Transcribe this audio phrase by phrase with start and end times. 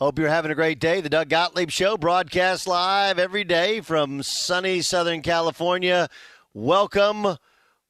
[0.00, 1.02] Hope you're having a great day.
[1.02, 6.08] The Doug Gottlieb Show broadcasts live every day from sunny Southern California.
[6.54, 7.36] Welcome,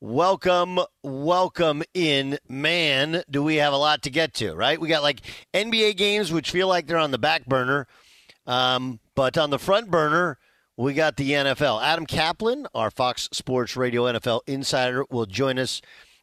[0.01, 2.37] welcome, welcome in.
[2.49, 4.81] Man, do we have a lot to get to, right?
[4.81, 5.21] We got like
[5.55, 7.87] NBA games, which feel like they're on the back burner.
[8.45, 10.37] Um, but on the front burner,
[10.77, 11.81] we got the NFL.
[11.81, 15.81] Adam Caplan, our Fox Sports Radio NFL insider, will join us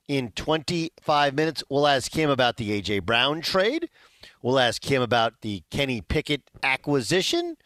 [0.10, 1.64] in 25 minutes.
[1.70, 3.00] We'll ask him about the A.J.
[3.00, 3.88] Brown trade.
[4.42, 7.58] We'll ask him about the Kenny Pickett acquisition.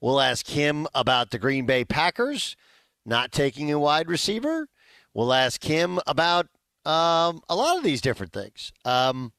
[0.00, 2.56] We'll ask him about the Green Bay Packers
[3.04, 4.68] not taking a wide receiver.
[5.14, 6.46] We'll ask him about
[6.84, 8.72] um, a lot of these different things.
[8.84, 9.32] Um,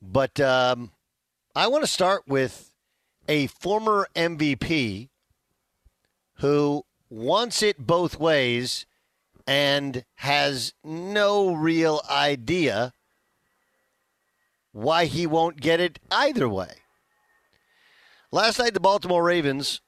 [0.00, 0.92] but um,
[1.54, 2.72] I want to start with
[3.28, 5.08] a former MVP
[6.34, 8.86] who wants it both ways
[9.46, 12.92] and has no real idea
[14.78, 16.72] why he won't get it either way.
[18.30, 19.80] Last night, the Baltimore Ravens,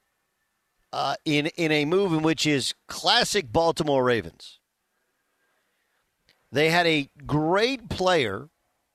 [0.93, 4.59] uh, in in a move in which is classic Baltimore Ravens,
[6.51, 8.49] they had a great player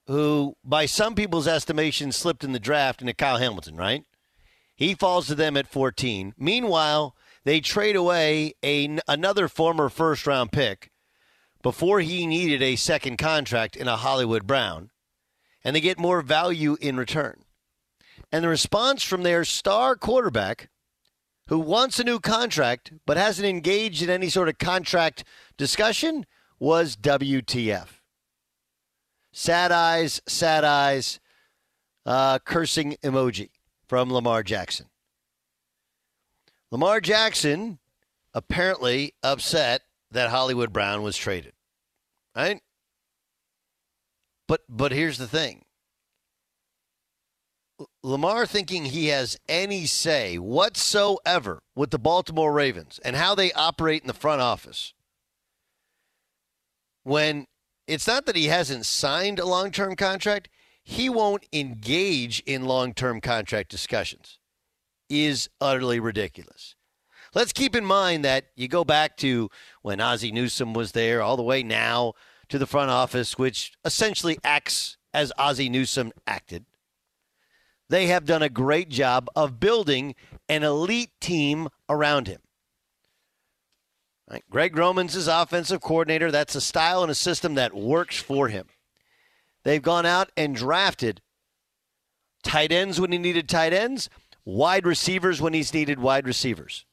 [0.07, 3.77] who, by some people's estimation, slipped in the draft into Kyle Hamilton.
[3.77, 4.03] Right?
[4.75, 6.33] He falls to them at 14.
[6.37, 7.15] Meanwhile,
[7.45, 10.91] they trade away a, another former first round pick
[11.61, 14.89] before he needed a second contract in a Hollywood Brown,
[15.65, 17.43] and they get more value in return.
[18.31, 20.69] And the response from their star quarterback,
[21.47, 25.23] who wants a new contract but hasn't engaged in any sort of contract
[25.57, 26.25] discussion,
[26.59, 27.87] was WTF.
[29.33, 31.19] Sad eyes, sad eyes,
[32.05, 33.49] uh, cursing emoji
[33.87, 34.85] from Lamar Jackson.
[36.71, 37.79] Lamar Jackson
[38.33, 39.81] apparently upset
[40.11, 41.53] that Hollywood Brown was traded.
[42.35, 42.61] right?
[44.47, 45.65] But but here's the thing.
[48.03, 54.01] Lamar thinking he has any say whatsoever with the Baltimore Ravens and how they operate
[54.01, 54.93] in the front office.
[57.03, 57.47] When
[57.87, 60.47] it's not that he hasn't signed a long-term contract,
[60.83, 64.39] he won't engage in long-term contract discussions.
[65.09, 66.75] Is utterly ridiculous.
[67.35, 69.49] Let's keep in mind that you go back to
[69.81, 72.13] when Ozzie Newsome was there, all the way now
[72.49, 76.65] to the front office, which essentially acts as Ozzie Newsome acted.
[77.89, 80.15] They have done a great job of building
[80.49, 82.41] an elite team around him.
[84.29, 84.43] Right.
[84.49, 86.31] Greg Roman's his offensive coordinator.
[86.31, 88.67] That's a style and a system that works for him.
[89.63, 91.21] They've gone out and drafted
[92.43, 94.09] tight ends when he needed tight ends,
[94.43, 96.85] wide receivers when he's needed wide receivers.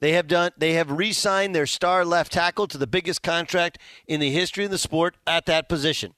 [0.00, 4.20] They have done they have re-signed their star left tackle to the biggest contract in
[4.20, 6.14] the history of the sport at that position.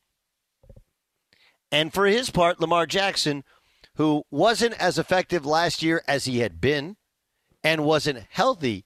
[1.72, 3.44] And for his part, Lamar Jackson,
[3.94, 6.96] who wasn't as effective last year as he had been
[7.62, 8.84] and wasn't healthy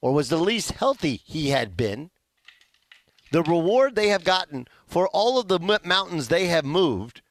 [0.00, 2.10] or was the least healthy he had been,
[3.32, 7.22] the reward they have gotten for all of the mountains they have moved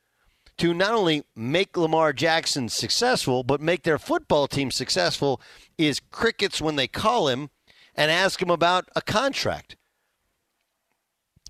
[0.64, 5.42] to not only make Lamar Jackson successful, but make their football team successful
[5.78, 7.50] is crickets when they call him
[7.96, 9.76] and ask him about a contract.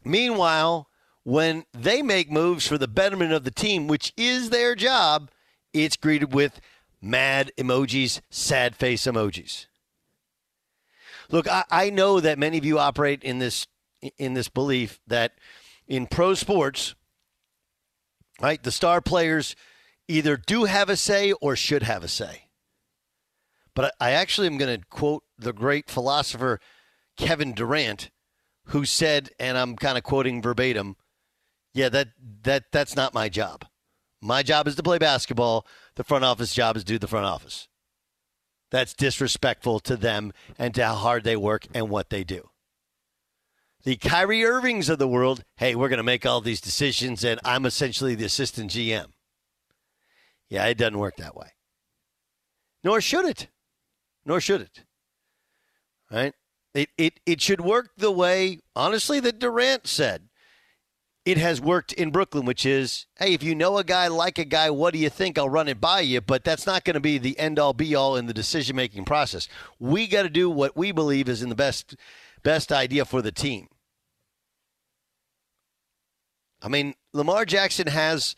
[0.03, 0.89] Meanwhile,
[1.21, 5.29] when they make moves for the betterment of the team, which is their job,
[5.73, 6.59] it's greeted with
[6.99, 9.67] mad emojis, sad face emojis.
[11.29, 13.67] Look, I, I know that many of you operate in this
[14.17, 15.33] in this belief that
[15.87, 16.95] in pro sports,
[18.41, 19.55] right, the star players
[20.07, 22.49] either do have a say or should have a say.
[23.75, 26.59] But I actually am going to quote the great philosopher
[27.17, 28.09] Kevin Durant,
[28.67, 30.95] who said, and I'm kind of quoting verbatim,
[31.73, 32.09] yeah, that,
[32.43, 33.65] that that's not my job.
[34.21, 35.65] My job is to play basketball.
[35.95, 37.67] The front office job is do the front office.
[38.71, 42.49] That's disrespectful to them and to how hard they work and what they do.
[43.83, 47.39] The Kyrie Irvings of the world, hey, we're going to make all these decisions and
[47.43, 49.07] I'm essentially the assistant GM.
[50.49, 51.49] Yeah, it doesn't work that way.
[52.83, 53.47] Nor should it
[54.25, 54.83] nor should it.
[56.11, 56.33] Right?
[56.73, 60.29] It, it, it should work the way, honestly, that Durant said
[61.25, 64.45] it has worked in Brooklyn, which is, hey, if you know a guy, like a
[64.45, 65.37] guy, what do you think?
[65.37, 67.95] I'll run it by you, but that's not going to be the end all be
[67.95, 69.47] all in the decision making process.
[69.79, 71.95] We got to do what we believe is in the best
[72.43, 73.69] best idea for the team.
[76.63, 78.35] I mean, Lamar Jackson has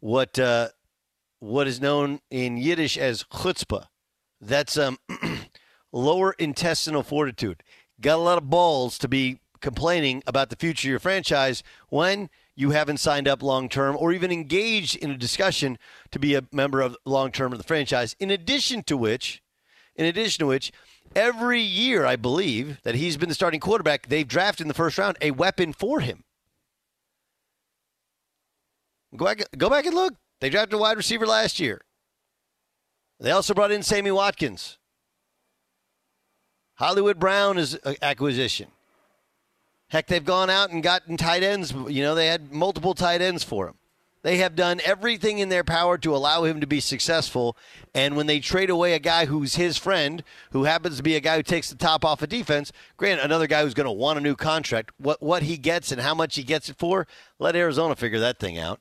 [0.00, 0.68] what uh,
[1.40, 3.86] what is known in Yiddish as chutzpah,
[4.40, 4.98] that's um,
[5.92, 7.62] lower intestinal fortitude.
[8.00, 12.30] Got a lot of balls to be complaining about the future of your franchise when
[12.54, 15.78] you haven't signed up long term or even engaged in a discussion
[16.10, 18.16] to be a member of long term of the franchise.
[18.18, 19.42] In addition to which,
[19.94, 20.72] in addition to which,
[21.14, 24.96] every year I believe that he's been the starting quarterback, they've drafted in the first
[24.96, 26.24] round a weapon for him.
[29.16, 30.14] Go back, go back and look.
[30.40, 31.82] They drafted a wide receiver last year.
[33.18, 34.78] They also brought in Sammy Watkins.
[36.74, 38.68] Hollywood Brown is an acquisition.
[39.88, 41.72] Heck, they've gone out and gotten tight ends.
[41.72, 43.76] You know, they had multiple tight ends for him.
[44.22, 47.56] They have done everything in their power to allow him to be successful.
[47.94, 51.20] And when they trade away a guy who's his friend, who happens to be a
[51.20, 54.18] guy who takes the top off of defense, grant another guy who's going to want
[54.18, 57.06] a new contract, what, what he gets and how much he gets it for,
[57.38, 58.80] let Arizona figure that thing out.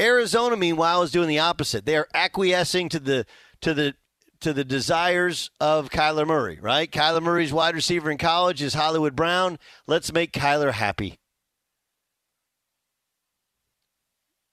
[0.00, 1.84] Arizona, meanwhile, is doing the opposite.
[1.84, 3.26] They are acquiescing to the
[3.60, 3.94] to the
[4.40, 6.90] to the desires of Kyler Murray, right?
[6.90, 9.58] Kyler Murray's wide receiver in college is Hollywood Brown.
[9.86, 11.18] Let's make Kyler happy.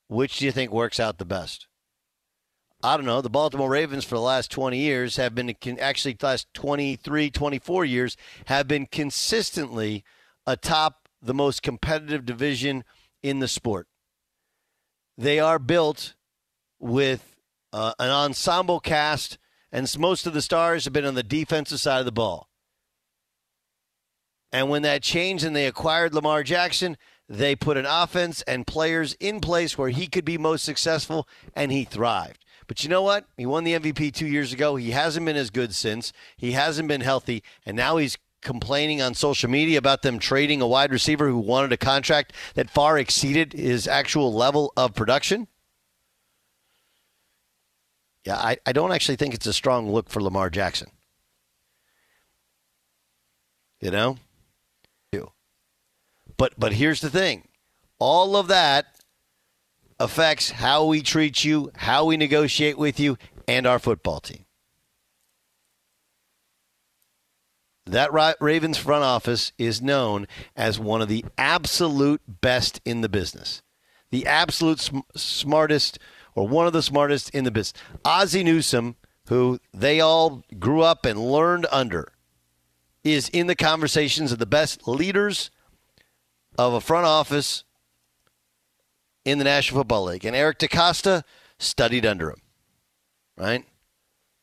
[0.08, 1.68] Which do you think works out the best?
[2.82, 3.22] I don't know.
[3.22, 7.86] The Baltimore Ravens for the last 20 years have been actually the last 23, 24
[7.86, 8.16] years
[8.46, 10.04] have been consistently
[10.48, 12.86] atop the most competitive division
[13.22, 13.89] in the sport.
[15.20, 16.14] They are built
[16.80, 17.36] with
[17.74, 19.38] uh, an ensemble cast,
[19.70, 22.48] and most of the stars have been on the defensive side of the ball.
[24.54, 26.96] And when that changed and they acquired Lamar Jackson,
[27.28, 31.70] they put an offense and players in place where he could be most successful, and
[31.70, 32.46] he thrived.
[32.68, 33.26] But you know what?
[33.36, 34.78] He won the MVP two years ago.
[34.78, 36.14] He hasn't been as good since.
[36.38, 40.68] He hasn't been healthy, and now he's complaining on social media about them trading a
[40.68, 45.48] wide receiver who wanted a contract that far exceeded his actual level of production?
[48.26, 50.92] Yeah, I, I don't actually think it's a strong look for Lamar Jackson.
[53.80, 54.18] You know?
[56.40, 57.50] But but here's the thing.
[58.00, 58.86] All of that
[60.00, 64.46] affects how we treat you, how we negotiate with you, and our football team.
[67.90, 73.64] That Ravens front office is known as one of the absolute best in the business.
[74.12, 75.98] The absolute sm- smartest,
[76.36, 77.82] or one of the smartest in the business.
[78.06, 78.96] Ozzie Newsome,
[79.28, 82.12] who they all grew up and learned under,
[83.04, 85.50] is in the conversations of the best leaders
[86.60, 87.64] of a front office
[89.26, 90.26] in the National Football League.
[90.26, 91.24] And Eric DeCosta
[91.58, 92.42] studied under him,
[93.36, 93.66] right?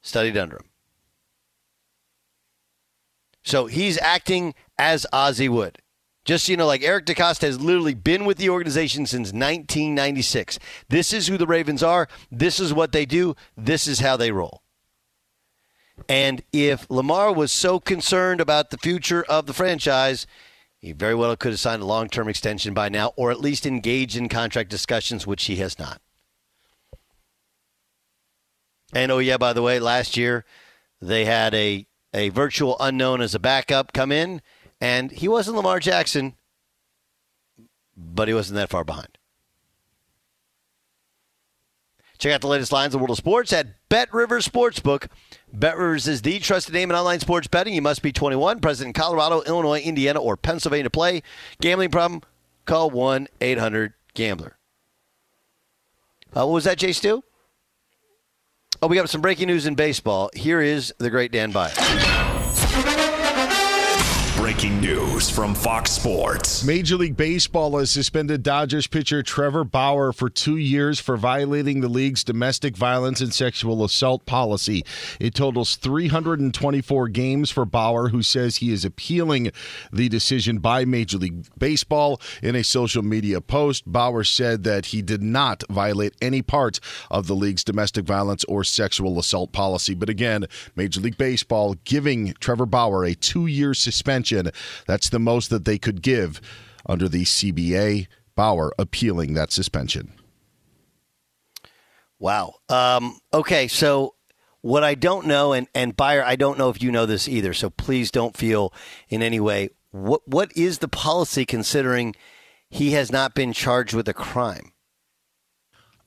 [0.03, 0.65] Studied under him.
[3.47, 5.79] So he's acting as Ozzie would.
[6.25, 10.59] Just so you know, like Eric DeCosta has literally been with the organization since 1996.
[10.89, 12.09] This is who the Ravens are.
[12.31, 13.37] This is what they do.
[13.57, 14.63] This is how they roll.
[16.09, 20.27] And if Lamar was so concerned about the future of the franchise,
[20.81, 23.65] he very well could have signed a long term extension by now, or at least
[23.65, 26.03] engaged in contract discussions, which he has not.
[28.93, 30.45] And oh, yeah, by the way, last year
[31.01, 31.87] they had a
[32.17, 34.41] a virtual unknown as a backup come in,
[34.81, 36.35] and he wasn't Lamar Jackson,
[37.97, 39.19] but he wasn't that far behind.
[42.19, 45.09] Check out the latest lines of world of sports at Bet Rivers Sportsbook.
[45.53, 47.75] Bet Rivers is the trusted name in online sports betting.
[47.75, 51.23] You must be 21, present in Colorado, Illinois, Indiana, or Pennsylvania to play.
[51.61, 52.23] Gambling problem?
[52.65, 54.57] Call 1 800 Gambler.
[56.35, 57.23] Uh, what was that, Jay Stu?
[58.83, 60.29] Oh, we got some breaking news in baseball.
[60.35, 61.73] Here is the great Dan Beyer.
[64.37, 66.63] Breaking news from Fox Sports.
[66.63, 71.89] Major League Baseball has suspended Dodgers pitcher Trevor Bauer for two years for violating the
[71.89, 74.85] league's domestic violence and sexual assault policy.
[75.19, 79.51] It totals 324 games for Bauer, who says he is appealing
[79.93, 82.21] the decision by Major League Baseball.
[82.41, 86.79] In a social media post, Bauer said that he did not violate any part
[87.11, 89.95] of the league's domestic violence or sexual assault policy.
[89.95, 94.53] But again, Major League Baseball giving Trevor Bauer a two year suspension
[94.87, 96.41] that's the most that they could give
[96.87, 98.07] under the CBA.
[98.35, 100.13] Bauer appealing that suspension.
[102.19, 102.55] Wow.
[102.69, 104.15] Um, okay, so
[104.61, 107.55] what I don't know, and, and Beyer, I don't know if you know this either,
[107.55, 108.73] so please don't feel
[109.09, 109.71] in any way.
[109.91, 112.15] What What is the policy considering
[112.69, 114.73] he has not been charged with a crime?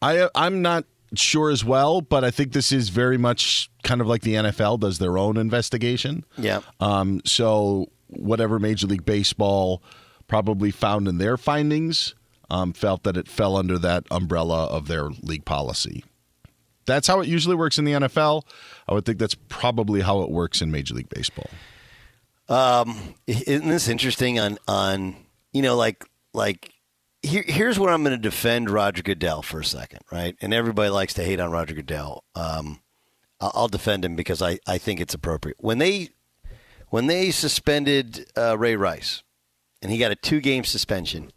[0.02, 0.86] I I'm not
[1.16, 4.80] sure as well, but I think this is very much kind of like the NFL
[4.82, 6.26] does their own investigation.
[6.38, 6.62] Yeah.
[6.80, 7.22] Um.
[7.26, 9.82] So whatever Major League Baseball
[10.28, 12.16] probably found in their findings
[12.50, 16.04] um, felt that it fell under that umbrella of their league policy.
[16.86, 18.44] That's how it usually works in the NFL.
[18.88, 21.50] I would think that's probably how it works in Major League Baseball.
[22.48, 24.40] Um, isn't this interesting?
[24.40, 25.16] On on
[25.54, 26.74] you know like like
[27.22, 30.36] here, here's where I'm going to defend Roger Goodell for a second, right?
[30.42, 32.24] And everybody likes to hate on Roger Goodell.
[32.34, 32.80] Um,
[33.40, 35.58] I'll defend him because I, I think it's appropriate.
[35.60, 36.10] When they
[36.90, 39.24] when they suspended uh, Ray Rice,
[39.82, 41.32] and he got a two-game suspension.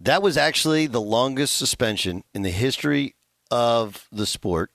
[0.00, 3.14] That was actually the longest suspension in the history
[3.50, 4.70] of the sport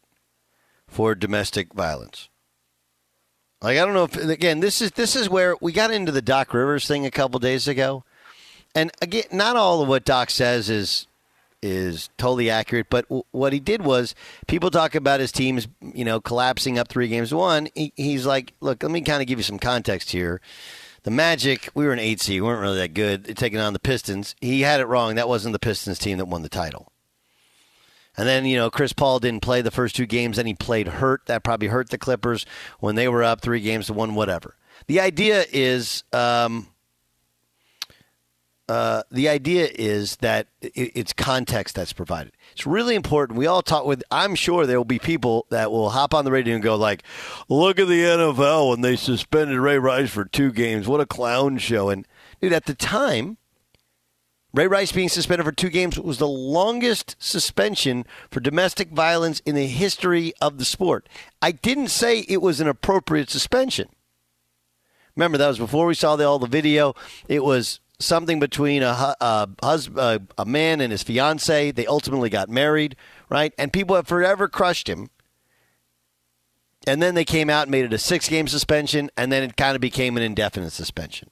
[0.88, 2.30] for domestic violence.
[3.62, 6.22] Like I don't know if again this is this is where we got into the
[6.22, 8.06] Doc Rivers thing a couple days ago,
[8.74, 11.08] and again not all of what Doc says is
[11.62, 12.88] is totally accurate.
[12.90, 14.16] But w- what he did was
[14.48, 17.70] people talk about his teams, you know, collapsing up three games one.
[17.76, 20.42] He, he's like, look, let me kind of give you some context here.
[21.04, 23.80] The Magic, we were an eight seed, we weren't really that good, taking on the
[23.80, 24.36] Pistons.
[24.42, 25.16] He had it wrong.
[25.16, 26.92] That wasn't the Pistons team that won the title.
[28.18, 30.88] And then, you know, Chris Paul didn't play the first two games, then he played
[30.90, 31.26] hurt.
[31.28, 32.46] That probably hurt the Clippers
[32.80, 34.56] when they were up three games to one, whatever.
[34.88, 36.68] The idea is um,
[38.70, 42.34] uh, the idea is that it's context that's provided.
[42.52, 43.40] It's really important.
[43.40, 44.04] We all talk with.
[44.12, 47.02] I'm sure there will be people that will hop on the radio and go like,
[47.50, 50.88] "Look at the NFL when they suspended Ray Rice for two games.
[50.88, 52.06] What a clown show!" And
[52.42, 53.38] dude, at the time,
[54.54, 59.56] Ray Rice being suspended for two games was the longest suspension for domestic violence in
[59.56, 61.10] the history of the sport.
[61.42, 63.90] I didn't say it was an appropriate suspension.
[65.16, 66.94] Remember, that was before we saw the, all the video.
[67.28, 71.72] It was something between a, a, husband, a man and his fiance.
[71.72, 72.96] They ultimately got married,
[73.30, 73.54] right?
[73.58, 75.10] And people have forever crushed him.
[76.88, 79.58] And then they came out and made it a six game suspension, and then it
[79.58, 81.30] kind of became an indefinite suspension.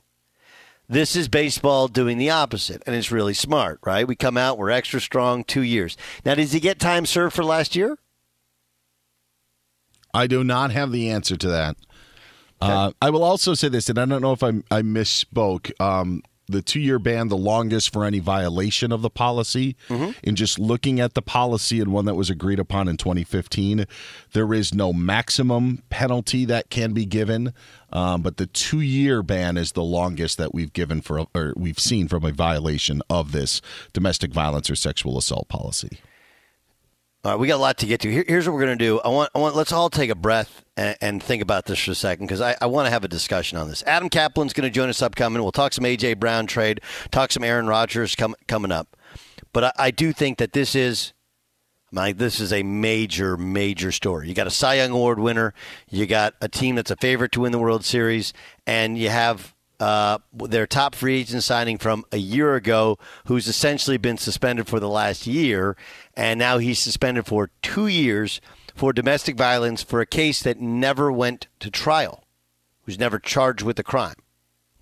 [0.90, 4.08] This is baseball doing the opposite, and it's really smart, right?
[4.08, 5.98] We come out, we're extra strong, two years.
[6.24, 7.98] Now, does he get time served for last year?
[10.14, 11.78] I do not have the answer to that.
[12.60, 15.80] Uh, I will also say this, and I don't know if I, I misspoke.
[15.80, 19.76] Um, the two year ban, the longest for any violation of the policy.
[19.90, 20.12] Mm-hmm.
[20.24, 23.86] In just looking at the policy and one that was agreed upon in 2015,
[24.34, 27.54] there is no maximum penalty that can be given.
[27.92, 31.80] Um, but the two year ban is the longest that we've given for, or we've
[31.80, 33.62] seen from a violation of this
[33.94, 36.00] domestic violence or sexual assault policy.
[37.28, 38.10] All right, we got a lot to get to.
[38.10, 39.02] Here, here's what we're going to do.
[39.02, 41.92] I want, I want, let's all take a breath and, and think about this for
[41.92, 43.84] a second because I, I want to have a discussion on this.
[43.86, 45.44] Adam Caplan's going to join us upcoming.
[45.44, 46.80] We'll talk some AJ Brown trade,
[47.12, 48.96] talk some Aaron Rodgers com- coming up.
[49.52, 51.12] But I, I do think that this is,
[51.92, 54.30] like, this is a major, major story.
[54.30, 55.54] You got a Cy Young Award winner,
[55.90, 58.32] you got a team that's a favorite to win the World Series,
[58.66, 63.98] and you have uh, their top free agent signing from a year ago, who's essentially
[63.98, 65.76] been suspended for the last year,
[66.16, 68.42] and now he's suspended for two years
[68.76, 72.24] for domestic violence for a case that never went to trial,
[72.86, 74.16] who's never charged with a crime.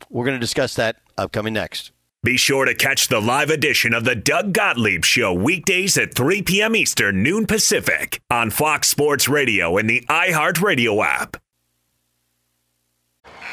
[0.09, 1.91] We're going to discuss that upcoming next.
[2.23, 6.41] Be sure to catch the live edition of the Doug Gottlieb Show weekdays at 3
[6.41, 6.75] p.m.
[6.75, 11.37] Eastern, noon Pacific on Fox Sports Radio and the iHeartRadio app.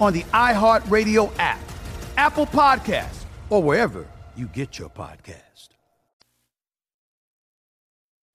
[0.00, 1.60] on the iHeartRadio app,
[2.16, 4.06] Apple Podcasts, or wherever
[4.36, 5.68] you get your podcast.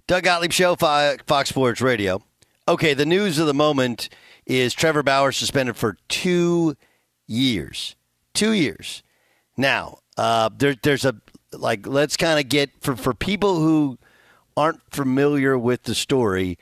[0.05, 2.21] Doug Gottlieb Show, Fox Sports Radio.
[2.67, 4.09] Okay, the news of the moment
[4.45, 6.75] is Trevor Bauer suspended for two
[7.25, 7.95] years.
[8.33, 9.03] Two years.
[9.55, 11.15] Now, uh, there, there's a
[11.51, 11.87] like.
[11.87, 13.97] Let's kind of get for for people who
[14.57, 16.57] aren't familiar with the story,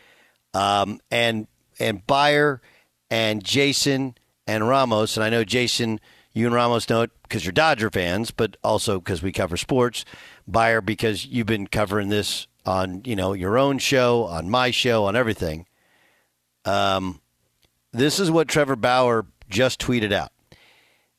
[0.53, 1.47] um, and
[1.79, 2.61] and Beyer
[3.09, 4.15] and Jason
[4.47, 5.99] and Ramos, and I know Jason,
[6.33, 10.05] you and Ramos know it because you're Dodger fans, but also because we cover sports.
[10.47, 15.05] Beyer because you've been covering this on you know your own show, on my show,
[15.05, 15.65] on everything.
[16.65, 17.21] Um,
[17.91, 20.31] this is what Trevor Bauer just tweeted out.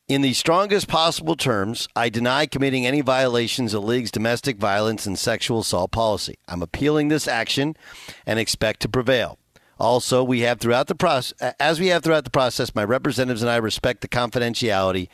[0.07, 5.17] In the strongest possible terms, I deny committing any violations of league's domestic violence and
[5.17, 6.35] sexual assault policy.
[6.47, 7.77] I'm appealing this action
[8.25, 9.37] and expect to prevail.
[9.79, 13.49] Also, we have throughout the process, as we have throughout the process, my representatives and
[13.49, 15.09] I respect the confidentiality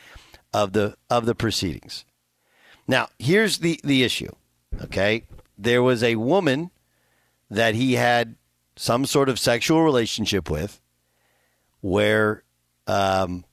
[0.52, 2.04] of the of the proceedings.
[2.86, 4.30] Now, here's the the issue.
[4.82, 5.24] Okay,
[5.56, 6.70] there was a woman
[7.50, 8.36] that he had
[8.76, 10.80] some sort of sexual relationship with,
[11.80, 12.44] where
[12.86, 13.44] um,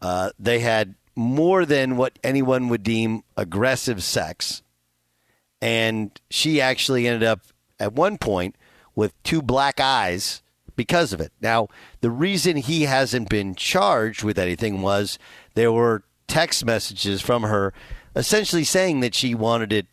[0.00, 4.62] uh, they had more than what anyone would deem aggressive sex,
[5.60, 7.40] and she actually ended up
[7.78, 8.56] at one point
[8.94, 10.42] with two black eyes
[10.76, 11.32] because of it.
[11.40, 11.68] Now,
[12.00, 15.18] the reason he hasn't been charged with anything was
[15.54, 17.72] there were text messages from her
[18.16, 19.86] essentially saying that she wanted it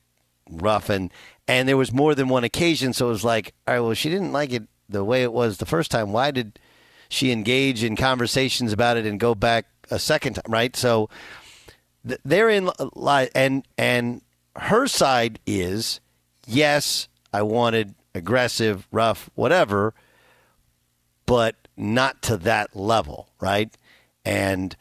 [0.49, 1.11] rough and
[1.47, 2.93] and there was more than one occasion.
[2.93, 5.57] So it was like all right well she didn't like it the way it was
[5.57, 6.11] the first time.
[6.11, 6.59] Why did
[7.09, 10.75] she engage in conversations about it and go back a second time right?
[10.75, 11.09] So
[12.07, 14.21] th- therein li- and and
[14.55, 15.99] her side is
[16.47, 19.93] yes I wanted aggressive rough whatever
[21.25, 23.75] but not to that level right
[24.25, 24.75] and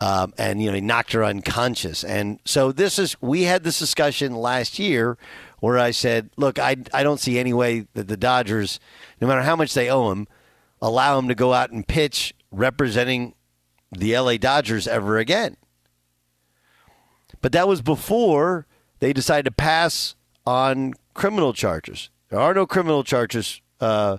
[0.00, 2.02] um, and you know he knocked her unconscious.
[2.02, 5.18] And so this is we had this discussion last year
[5.60, 8.80] where I said, look, I I don't see any way that the Dodgers,
[9.20, 10.26] no matter how much they owe him,
[10.80, 13.34] allow him to go out and pitch representing
[13.92, 15.56] the LA Dodgers ever again.
[17.42, 18.66] But that was before
[19.00, 20.14] they decided to pass
[20.46, 22.10] on criminal charges.
[22.30, 24.18] There are no criminal charges uh,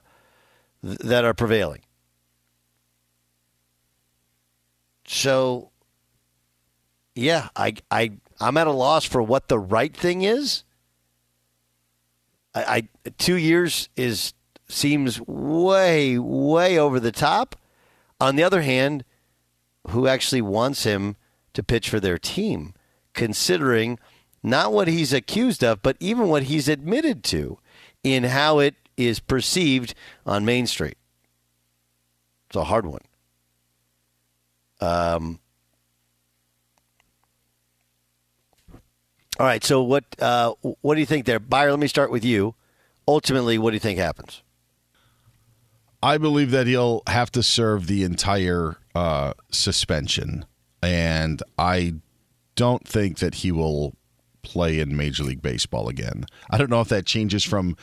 [0.83, 1.81] th- that are prevailing.
[5.05, 5.71] So
[7.15, 10.63] yeah, I, I, I'm at a loss for what the right thing is.
[12.53, 14.33] I, I two years is
[14.67, 17.55] seems way, way over the top.
[18.19, 19.03] On the other hand,
[19.89, 21.15] who actually wants him
[21.53, 22.73] to pitch for their team,
[23.13, 23.99] considering
[24.43, 27.59] not what he's accused of, but even what he's admitted to
[28.03, 29.93] in how it is perceived
[30.25, 30.97] on Main Street?
[32.47, 33.01] It's a hard one.
[34.79, 35.39] Um,
[39.41, 39.63] All right.
[39.63, 41.71] So what uh, what do you think there, Beyer?
[41.71, 42.53] Let me start with you.
[43.07, 44.43] Ultimately, what do you think happens?
[46.03, 50.45] I believe that he'll have to serve the entire uh, suspension,
[50.83, 51.95] and I
[52.55, 53.95] don't think that he will
[54.43, 56.25] play in Major League Baseball again.
[56.49, 57.75] I don't know if that changes from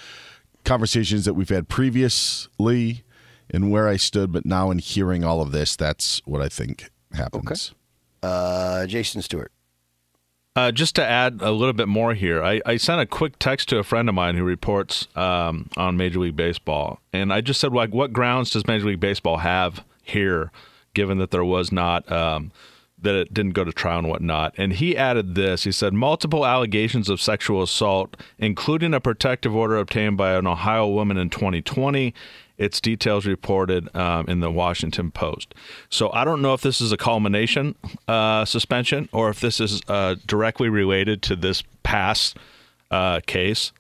[0.65, 3.05] conversations that we've had previously
[3.51, 6.91] and where I stood, but now in hearing all of this, that's what I think
[7.13, 7.73] happens.
[7.73, 8.29] Okay.
[8.29, 9.53] Uh, Jason Stewart.
[10.57, 13.69] Uh, just to add a little bit more here, I, I, sent a quick text
[13.69, 17.61] to a friend of mine who reports um, on Major League Baseball, and I just
[17.61, 20.51] said, like, what grounds does Major League Baseball have here,
[20.95, 22.51] given that there was not um,
[23.03, 24.55] that it didn't go to trial and whatnot?
[24.57, 29.77] And he added this: he said multiple allegations of sexual assault, including a protective order
[29.77, 32.15] obtained by an Ohio woman in 2020
[32.59, 35.55] its details reported um, in the Washington Post.
[35.89, 37.77] So I don't know if this is a culmination
[38.09, 42.37] uh, suspension or if this is uh, directly related to this past
[42.91, 43.73] uh, case.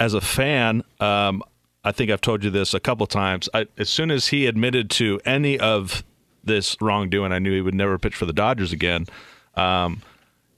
[0.00, 1.42] As a fan, um,
[1.84, 3.48] I think I've told you this a couple times.
[3.54, 6.04] I, as soon as he admitted to any of
[6.48, 9.06] this wrongdoing, I knew he would never pitch for the Dodgers again.
[9.54, 10.02] Um,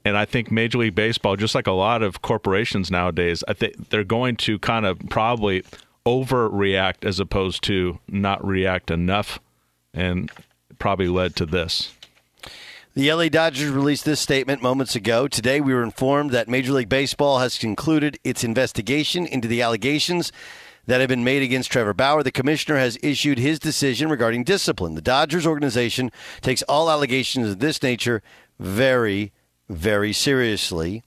[0.03, 3.89] and I think Major League Baseball, just like a lot of corporations nowadays, I think
[3.89, 5.63] they're going to kind of probably
[6.05, 9.39] overreact as opposed to not react enough,
[9.93, 10.31] and
[10.79, 11.93] probably led to this.
[12.93, 15.27] The LA Dodgers released this statement moments ago.
[15.27, 20.31] Today, we were informed that Major League Baseball has concluded its investigation into the allegations
[20.85, 22.23] that have been made against Trevor Bauer.
[22.23, 24.95] The commissioner has issued his decision regarding discipline.
[24.95, 28.21] The Dodgers organization takes all allegations of this nature
[28.59, 29.31] very,
[29.69, 31.03] very seriously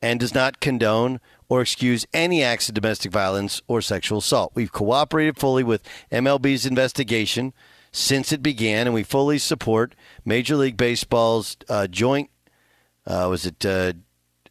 [0.00, 4.52] and does not condone or excuse any acts of domestic violence or sexual assault.
[4.54, 7.52] We've cooperated fully with MLB's investigation
[7.90, 12.30] since it began, and we fully support Major League Baseball's uh, joint
[13.06, 13.94] uh, was it uh,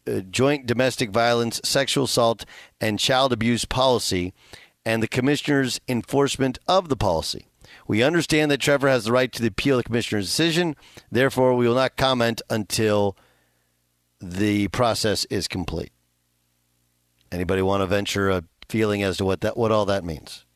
[0.06, 2.44] uh joint domestic violence, sexual assault,
[2.80, 4.34] and child abuse policy,
[4.88, 7.46] and the commissioner's enforcement of the policy.
[7.86, 10.76] We understand that Trevor has the right to appeal the commissioner's decision.
[11.12, 13.14] Therefore, we will not comment until
[14.18, 15.92] the process is complete.
[17.30, 20.46] Anybody want to venture a feeling as to what that what all that means?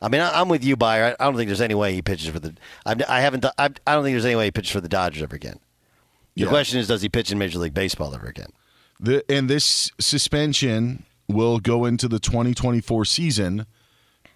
[0.00, 1.14] I mean, I, am with you, Beyer.
[1.20, 2.54] I don't think there's any way he pitches for the.
[2.86, 3.44] I've, I haven't.
[3.44, 5.60] I, I don't think there's any way he pitches for the Dodgers ever again.
[6.34, 6.48] The yeah.
[6.48, 8.52] question is, does he pitch in Major League Baseball ever again?
[8.98, 13.66] The, and this suspension will go into the 2024 season.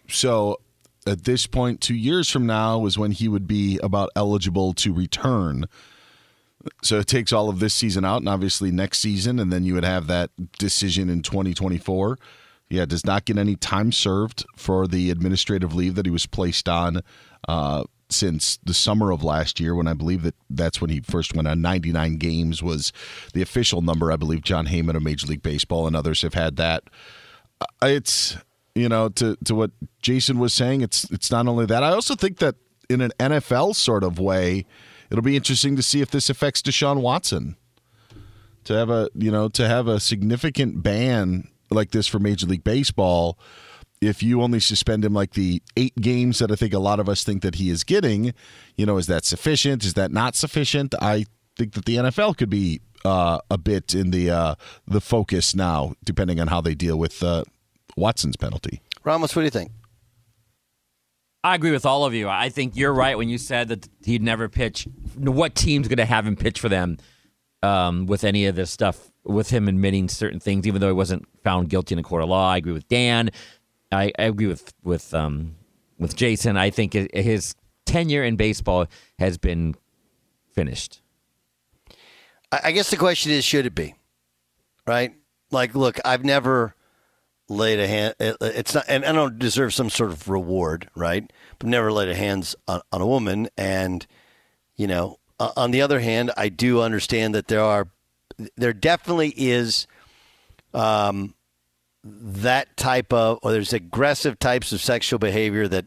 [0.09, 0.59] So
[1.07, 4.93] at this point, two years from now, is when he would be about eligible to
[4.93, 5.67] return.
[6.83, 9.75] So it takes all of this season out, and obviously next season, and then you
[9.75, 12.19] would have that decision in 2024.
[12.71, 16.69] Yeah, does not get any time served for the administrative leave that he was placed
[16.69, 17.03] on
[17.47, 21.35] uh, since the summer of last year, when I believe that that's when he first
[21.35, 22.93] went on 99 games was
[23.35, 24.13] the official number.
[24.13, 26.85] I believe Jon Heyman of Major League Baseball and others have had that.
[27.61, 28.37] Uh, it's
[28.75, 29.71] you know to to what
[30.01, 30.81] Jason was saying.
[30.81, 31.83] It's it's not only that.
[31.83, 32.57] I also think that
[32.89, 34.67] in an NFL sort of way,
[35.11, 37.57] it'll be interesting to see if this affects Deshaun Watson.
[38.65, 42.65] To have a you know to have a significant ban like this for Major League
[42.65, 43.39] Baseball
[44.03, 47.09] if you only suspend him like the eight games that I think a lot of
[47.09, 48.35] us think that he is getting,
[48.77, 49.85] you know, is that sufficient?
[49.85, 50.93] Is that not sufficient?
[51.01, 54.55] I think that the NFL could be uh, a bit in the uh,
[54.89, 57.45] the focus now, depending on how they deal with uh,
[57.97, 58.81] Watson's penalty.
[59.05, 59.71] Ramos, what do you think?
[61.45, 62.29] I agree with all of you.
[62.29, 64.87] I think you're right when you said that he'd never pitch.
[65.17, 66.99] What team's going to have him pitch for them
[67.63, 69.11] um, with any of this stuff?
[69.25, 72.29] With him admitting certain things, even though he wasn't found guilty in a court of
[72.29, 72.51] law.
[72.51, 73.31] I agree with Dan.
[73.93, 75.57] I, I agree with with um,
[75.99, 76.57] with Jason.
[76.57, 77.55] I think his
[77.87, 78.87] tenure in baseball
[79.19, 79.75] has been
[80.53, 81.01] finished.
[82.51, 83.95] I guess the question is, should it be?
[84.87, 85.15] Right?
[85.51, 86.75] Like, look, I've never
[87.49, 88.15] laid a hand.
[88.19, 91.31] It's not, and I don't deserve some sort of reward, right?
[91.59, 93.49] But never laid a hands on, on a woman.
[93.57, 94.07] And
[94.77, 97.89] you know, on the other hand, I do understand that there are,
[98.57, 99.87] there definitely is,
[100.75, 101.35] um,
[102.05, 105.87] that type of or there's aggressive types of sexual behavior that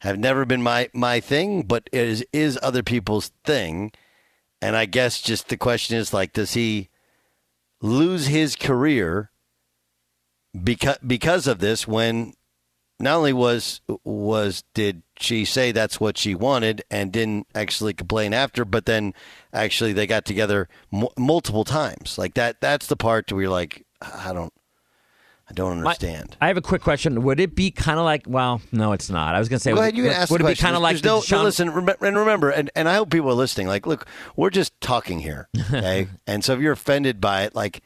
[0.00, 3.92] have never been my my thing, but is is other people's thing.
[4.60, 6.88] And I guess just the question is like, does he
[7.80, 9.30] lose his career
[10.62, 11.86] because because of this?
[11.86, 12.34] When
[13.00, 18.32] not only was was did she say that's what she wanted and didn't actually complain
[18.32, 19.14] after, but then
[19.52, 22.18] actually they got together m- multiple times.
[22.18, 22.60] Like that.
[22.60, 24.52] That's the part where you're like, I don't.
[25.50, 26.36] I don't understand.
[26.40, 27.22] My, I have a quick question.
[27.22, 28.24] Would it be kind of like?
[28.26, 29.34] Well, no, it's not.
[29.34, 29.72] I was going to say.
[29.72, 29.96] Ahead.
[29.96, 31.02] You would, ask would it be kind of like?
[31.02, 31.38] no, Sean...
[31.38, 33.66] no, listen, rem- and remember, and, and I hope people are listening.
[33.66, 34.06] Like, look,
[34.36, 36.08] we're just talking here, okay?
[36.26, 37.82] and so if you're offended by it, like,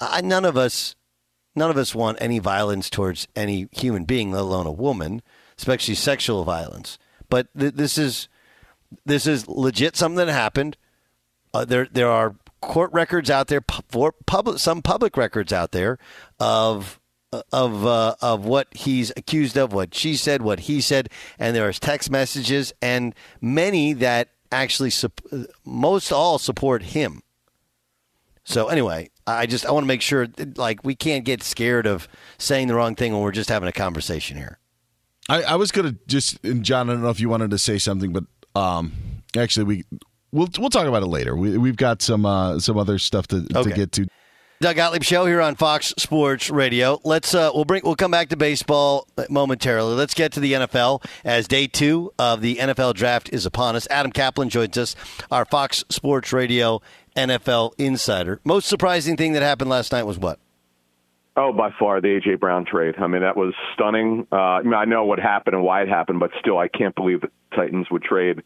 [0.00, 0.96] I, none of us,
[1.54, 5.22] none of us want any violence towards any human being, let alone a woman,
[5.56, 6.98] especially sexual violence.
[7.28, 8.28] But th- this is,
[9.04, 10.76] this is legit something that happened.
[11.54, 12.34] Uh, there, there are
[12.66, 15.98] court records out there, for public, some public records out there
[16.38, 17.00] of
[17.52, 21.66] of uh, of what he's accused of, what she said, what he said, and there
[21.68, 24.90] are text messages and many that actually
[25.64, 27.22] most all support him.
[28.44, 32.08] So anyway, I just I want to make sure like we can't get scared of
[32.38, 34.58] saying the wrong thing when we're just having a conversation here.
[35.28, 37.78] I, I was gonna just and John, I don't know if you wanted to say
[37.78, 38.24] something, but
[38.54, 38.92] um,
[39.36, 39.84] actually we
[40.32, 41.36] we'll we'll talk about it later.
[41.36, 43.70] We we've got some uh, some other stuff to, okay.
[43.70, 44.06] to get to.
[44.58, 46.98] Doug Gottlieb show here on Fox Sports Radio.
[47.04, 49.94] Let's uh, we'll bring we'll come back to baseball momentarily.
[49.94, 53.86] Let's get to the NFL as day two of the NFL draft is upon us.
[53.90, 54.96] Adam Caplan joins us,
[55.30, 56.80] our Fox Sports Radio
[57.16, 58.40] NFL insider.
[58.44, 60.38] Most surprising thing that happened last night was what?
[61.38, 62.94] Oh, by far the AJ Brown trade.
[62.98, 64.26] I mean, that was stunning.
[64.32, 66.94] Uh, I mean, I know what happened and why it happened, but still, I can't
[66.94, 68.42] believe the Titans would trade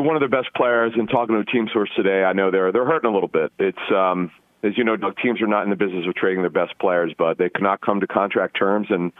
[0.00, 0.92] one of their best players.
[0.96, 3.52] And talking to team source today, I know they're they're hurting a little bit.
[3.58, 4.30] It's um,
[4.62, 7.12] as you know, Doug, teams are not in the business of trading their best players,
[7.18, 8.86] but they could not come to contract terms.
[8.90, 9.12] And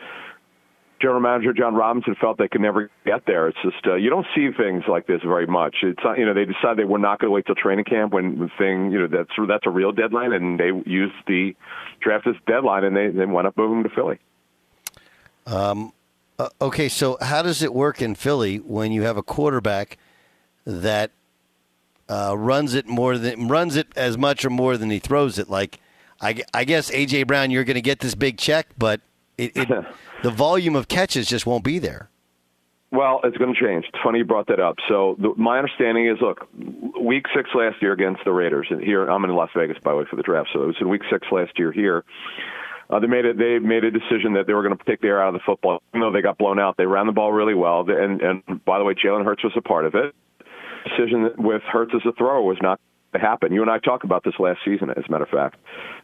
[1.03, 3.49] general manager Jon Robinson felt they could never get there.
[3.49, 5.77] It's just uh, you don't see things like this very much.
[5.83, 8.13] It's not, you know they decided they were not going to wait till training camp
[8.13, 11.55] when the thing you know that's that's a real deadline, and they used the
[12.01, 14.19] draft as deadline, and they they went up moving to Philly.
[15.47, 15.93] Um.
[16.39, 19.99] Uh, okay, so how does it work in Philly when you have a quarterback
[20.65, 21.11] that
[22.09, 25.49] uh, runs it more than runs it as much or more than he throws it.
[25.49, 25.81] Like,
[26.21, 29.01] I, I guess AJ Brown, you're going to get this big check, but
[29.39, 29.69] it, it,
[30.23, 32.09] the volume of catches just won't be there.
[32.91, 33.87] Well, it's going to change.
[33.89, 34.77] It's funny you brought that up.
[34.87, 36.47] So the, my understanding is, look,
[37.01, 39.97] week six last year against the Raiders, and here I'm in Las Vegas by the
[39.97, 40.51] way for the draft.
[40.53, 42.05] So it was in week six last year here.
[42.91, 43.39] Uh, they made it.
[43.39, 45.41] They made a decision that they were going to take the air out of the
[45.47, 45.83] football.
[45.95, 47.89] Even though they got blown out, they ran the ball really well.
[47.89, 50.15] And and by the way, Jalen Hurts was a part of it
[50.85, 52.81] decision with Hurts as a thrower was not
[53.13, 53.53] to happen.
[53.53, 55.57] You and I talked about this last season, as a matter of fact.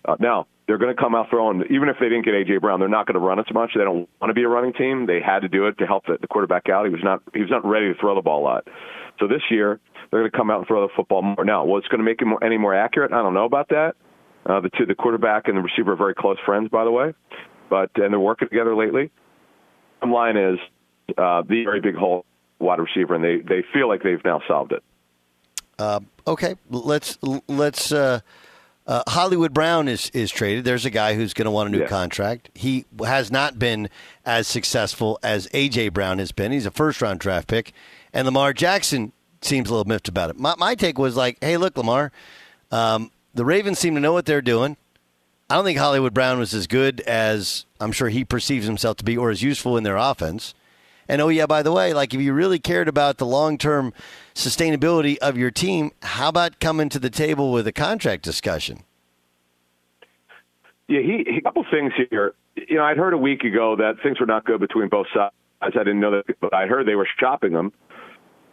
[0.04, 1.64] Uh, now they're going to come out throwing.
[1.70, 3.72] Even if they didn't get AJ Brown, they're not going to run as much.
[3.74, 5.06] They don't want to be a running team.
[5.06, 6.84] They had to do it to help the, the quarterback out.
[6.84, 7.22] He was not.
[7.34, 8.68] He was not ready to throw the ball a lot.
[9.18, 11.44] So this year they're going to come out and throw the football more.
[11.44, 13.12] Now, what's going to make him any more accurate?
[13.12, 13.96] I don't know about that.
[14.46, 17.12] Uh, the two, the quarterback and the receiver, are very close friends, by the way.
[17.68, 19.10] But and they're working together lately.
[20.00, 20.58] Bottom line is
[21.16, 22.24] uh, the very big hole
[22.58, 24.82] wide receiver, and they they feel like they've now solved it.
[25.78, 27.18] Uh, okay, let's
[27.48, 27.92] let's.
[27.92, 28.20] Uh,
[28.86, 30.64] uh, Hollywood Brown is is traded.
[30.64, 31.88] There's a guy who's going to want a new Yeah.
[31.88, 32.48] contract.
[32.54, 33.90] He has not been
[34.24, 36.52] as successful as AJ Brown has been.
[36.52, 37.72] He's a first round draft pick,
[38.14, 40.38] and Lamar Jackson seems a little miffed about it.
[40.38, 42.10] My, my take was like, hey, look, Lamar,
[42.72, 44.76] um, the Ravens seem to know what they're doing.
[45.50, 49.04] I don't think Hollywood Brown was as good as I'm sure he perceives himself to
[49.04, 50.54] be, or as useful in their offense.
[51.08, 53.92] And oh yeah, by the way, like if you really cared about the long term
[54.34, 58.84] sustainability of your team, how about coming to the table with a contract discussion?
[60.86, 62.34] Yeah, he, a couple things here.
[62.56, 65.32] You know, I'd heard a week ago that things were not good between both sides.
[65.60, 67.72] I didn't know that, but I heard they were shopping him.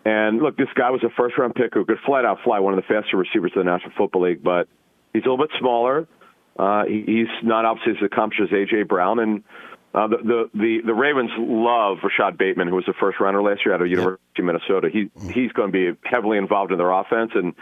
[0.05, 2.77] And look, this guy was a first round pick who could flat out fly, one
[2.77, 4.67] of the faster receivers in the National Football League, but
[5.13, 6.07] he's a little bit smaller.
[6.57, 9.43] Uh, he, he's not obviously as accomplished as AJ Brown, and
[9.95, 13.61] uh, the, the the the Ravens love Rashod Bateman, who was a first rounder last
[13.65, 14.89] year out of University of Minnesota.
[14.91, 17.53] He he's going to be heavily involved in their offense, and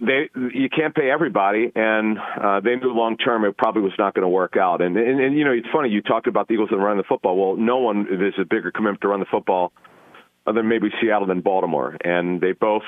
[0.00, 4.14] they you can't pay everybody, and uh, they knew long term it probably was not
[4.14, 4.80] going to work out.
[4.80, 7.04] And, and and you know it's funny you talked about the Eagles and running the
[7.04, 7.36] football.
[7.36, 9.72] Well, no one is a bigger commitment to run the football
[10.46, 12.84] other than maybe Seattle than Baltimore, and they both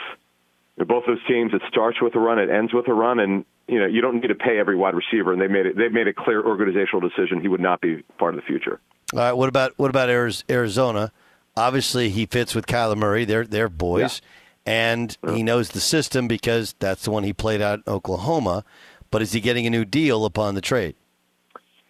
[0.77, 1.53] they're both those teams.
[1.55, 4.21] It starts with a run, it ends with a run, and you know you don't
[4.21, 5.33] need to pay every wide receiver.
[5.33, 8.35] And they made it they made a clear organizational decision he would not be part
[8.35, 8.81] of the future.
[9.13, 11.13] All right, what about what about Arizona?
[11.57, 13.25] Obviously, he fits with Kyler Murray.
[13.25, 14.21] They're they're boys,
[14.67, 18.65] and he knows the system because that's the one he played out in Oklahoma.
[19.11, 20.97] But is he getting a new deal upon the trade?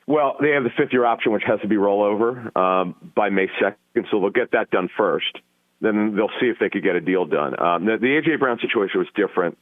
[0.07, 3.49] Well, they have the fifth year option, which has to be rollover um, by May
[3.61, 5.39] 2nd, so they'll get that done first.
[5.81, 7.61] Then they'll see if they could get a deal done.
[7.61, 9.59] Um, the, the AJ Brown situation was different.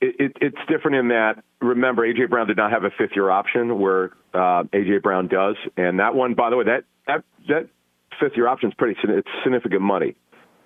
[0.00, 3.30] It, it, it's different in that remember AJ Brown did not have a fifth year
[3.30, 7.68] option, where uh, AJ Brown does, and that one, by the way, that that that
[8.20, 10.16] fifth year option is pretty it's significant money.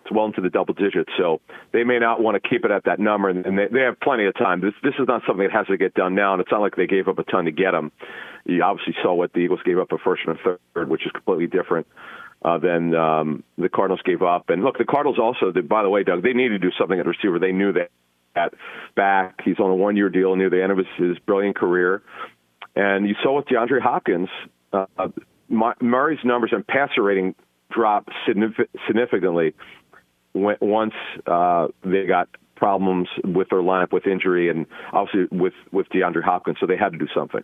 [0.05, 1.41] It's well into the double digits, so
[1.73, 3.99] they may not want to keep it at that number, and, and they, they have
[3.99, 4.61] plenty of time.
[4.61, 6.77] This this is not something that has to get done now, and it's not like
[6.77, 7.91] they gave up a ton to get him.
[8.45, 11.13] You obviously saw what the Eagles gave up a first and a third, which is
[11.13, 11.87] completely different
[12.43, 14.51] uh, than um, the Cardinals gave up.
[14.51, 16.99] And look, the Cardinals also, did, by the way, Doug, they needed to do something
[16.99, 17.39] at receiver.
[17.39, 17.91] They knew that
[18.37, 18.55] at
[18.95, 19.41] back.
[19.45, 22.03] He's on a one year deal near the end of his, his brilliant career.
[22.75, 24.29] And you saw with DeAndre Hopkins,
[24.73, 24.87] uh,
[25.49, 27.35] Murray's numbers and passer rating
[27.71, 29.55] dropped significantly
[30.35, 30.95] once
[31.27, 36.59] uh, they got problems with their lineup with injury and obviously with, with DeAndre Hopkins.
[36.61, 37.43] So they had to do something.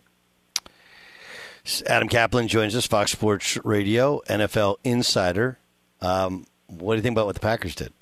[1.86, 5.58] Adam Caplan joins us, Fox Sports Radio, NFL insider.
[6.00, 7.92] Um, what do you think about what the Packers did?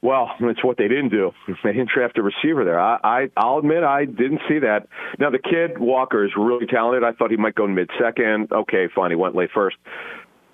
[0.00, 1.32] Well, it's what they didn't do.
[1.64, 2.78] They didn't draft a receiver there.
[2.78, 4.86] I, I, I'll admit I didn't see that.
[5.18, 7.04] Now the kid Walker is really talented.
[7.04, 8.52] I thought he might go in mid second.
[8.52, 9.10] Okay, fine.
[9.10, 9.76] He went late first.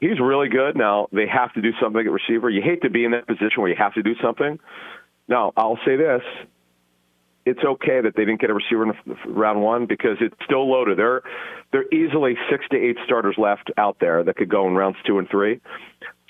[0.00, 0.77] He's really good.
[0.77, 2.48] Now they have to do something at receiver.
[2.50, 4.59] You hate to be in that position where you have to do something.
[5.29, 6.22] Now I'll say this:
[7.46, 8.92] it's okay that they didn't get a receiver in
[9.26, 10.98] round one because it's still loaded.
[10.98, 11.22] There,
[11.72, 14.96] there are easily six to eight starters left out there that could go in rounds
[15.07, 15.61] two and three,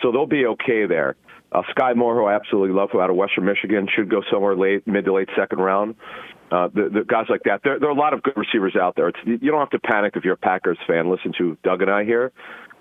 [0.01, 1.17] so they'll be okay there.
[1.53, 4.57] Uh, Skyy Moore, who I absolutely love, who out of Western Michigan, should go somewhere
[4.57, 5.95] late, mid to late second round.
[6.51, 8.97] Uh, the, the guys like that, there, there are a lot of good receivers out
[8.97, 9.09] there.
[9.09, 11.11] It's, you don't have to panic if you're a Packers fan.
[11.11, 12.33] Listen to Doug and I here,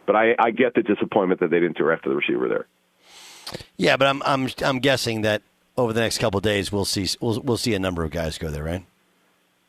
[0.07, 2.67] but I, I get the disappointment that they didn't draft the receiver there.
[3.77, 5.43] Yeah, but I'm I'm I'm guessing that
[5.77, 8.37] over the next couple of days we'll see we'll we'll see a number of guys
[8.37, 8.85] go there, right?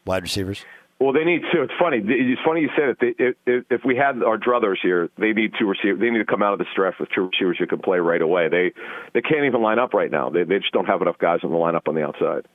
[0.05, 0.65] Wide receivers.
[1.01, 1.63] Well, they need to.
[1.63, 2.01] It's funny.
[2.05, 3.37] It's funny you said it.
[3.47, 6.01] If, if we had our druthers here, they need two receivers.
[6.01, 8.23] They need to come out of this draft with two receivers who can play right
[8.23, 8.49] away.
[8.49, 8.73] They
[9.13, 10.31] they can't even line up right now.
[10.31, 12.47] They they just don't have enough guys in the lineup on the outside.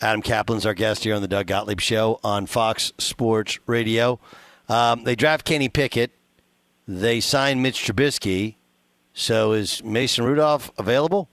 [0.00, 4.18] Adam Caplan's our guest here on the Doug Gottlieb Show on Fox Sports Radio.
[4.68, 6.10] Um, they draft Kenny Pickett.
[6.88, 8.56] They sign Mitch Trubisky.
[9.12, 11.28] So is Mason Rudolph available?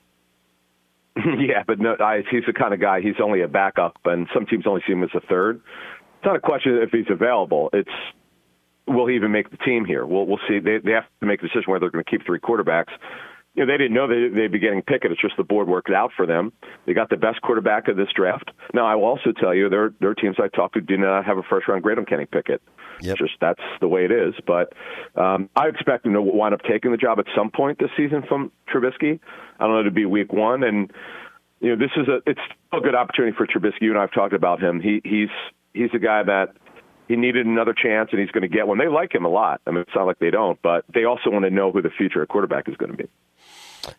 [1.16, 3.00] yeah, but no, I, he's the kind of guy.
[3.00, 5.56] He's only a backup, and some teams only see him as a third.
[6.16, 7.68] It's not a question if he's available.
[7.72, 7.90] It's
[8.86, 10.06] will he even make the team here?
[10.06, 10.58] We'll we'll see.
[10.58, 12.92] They they have to make a decision whether they're going to keep three quarterbacks.
[13.54, 15.12] You know, they didn't know they, they'd be getting Pickett.
[15.12, 16.52] It's just the board worked it out for them.
[16.86, 18.50] They got the best quarterback of this draft.
[18.72, 21.26] Now, I will also tell you, there, there are teams I talked to do not
[21.26, 22.62] have a first round grade on Kenny Pickett.
[23.02, 23.18] Yep.
[23.18, 24.34] Just that's the way it is.
[24.46, 24.72] But
[25.20, 28.22] um, I expect him to wind up taking the job at some point this season
[28.28, 29.20] from Trubisky.
[29.58, 30.90] I don't know it'd be week one, and
[31.60, 33.82] you know this is a it's still a good opportunity for Trubisky.
[33.82, 34.80] You and I have talked about him.
[34.80, 35.30] He he's
[35.74, 36.54] he's a guy that
[37.08, 38.78] he needed another chance, and he's going to get one.
[38.78, 39.60] They like him a lot.
[39.66, 41.90] I mean, it's not like they don't, but they also want to know who the
[41.90, 43.08] future quarterback is going to be.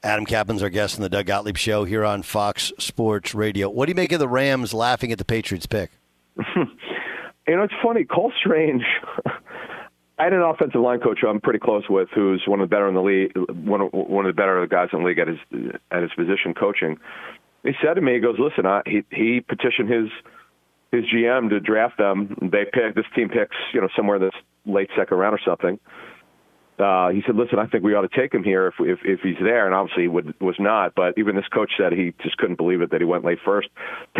[0.03, 3.69] Adam Caplan's our guest on the Doug Gottlieb Show here on Fox Sports Radio.
[3.69, 5.91] What do you make of the Rams laughing at the Patriots pick?
[7.47, 8.05] You know, it's funny.
[8.05, 8.83] Cole Strange.
[10.17, 12.73] I, had an offensive line coach who I'm pretty close with, who's one of the
[12.73, 15.27] better in the league, one of, one of the better guys in the league at
[15.27, 15.39] his
[15.91, 16.97] at his position coaching.
[17.63, 20.09] He said to me, he goes, "Listen, I, he he petitioned his
[20.91, 22.37] his GM to draft them.
[22.41, 25.79] They pick this team picks, you know, somewhere in this late second round or something."
[26.79, 29.19] Uh, he said, "Listen, I think we ought to take him here if if, if
[29.21, 30.95] he's there." And obviously, he would, was not.
[30.95, 33.69] But even this coach said he just couldn't believe it that he went late first.